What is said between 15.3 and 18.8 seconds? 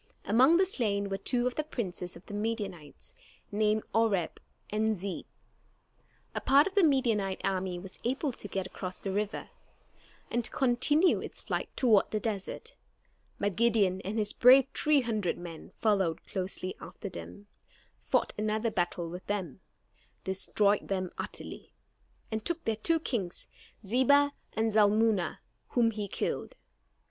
men followed closely after them, fought another